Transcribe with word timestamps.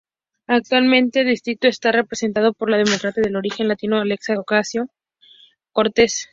Actualmente 0.47 1.19
el 1.19 1.27
distrito 1.27 1.67
está 1.67 1.91
representado 1.91 2.53
por 2.55 2.71
la 2.71 2.77
demócrata 2.77 3.21
de 3.21 3.37
origen 3.37 3.67
latino 3.67 3.97
Alexandria 3.99 4.41
Ocasio-Cortez. 4.41 6.27